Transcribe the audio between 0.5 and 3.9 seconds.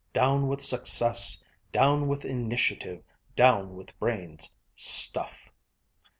success! Down with initiative! Down